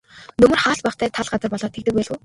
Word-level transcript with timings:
Нөмөр 0.45 0.61
хаалт 0.63 0.83
багатай 0.87 1.13
тал 1.19 1.31
газар 1.35 1.49
болоод 1.55 1.73
тэгдэг 1.77 1.93
байлгүй. 2.01 2.17